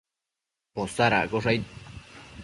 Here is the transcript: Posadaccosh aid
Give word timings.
Posadaccosh 0.75 1.45
aid 1.51 1.63